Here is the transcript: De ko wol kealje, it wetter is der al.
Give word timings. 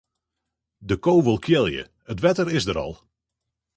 De 0.87 0.95
ko 1.03 1.13
wol 1.25 1.39
kealje, 1.45 1.83
it 2.11 2.21
wetter 2.23 2.47
is 2.57 2.65
der 2.67 2.79
al. 2.85 2.93